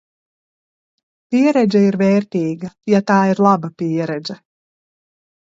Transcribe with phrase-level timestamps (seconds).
[1.35, 4.41] Pieredze ir vērtīga, ja tā ir laba pieredze.